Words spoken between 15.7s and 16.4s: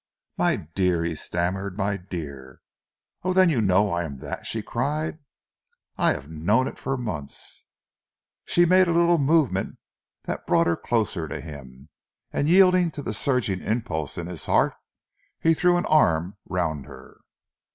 an arm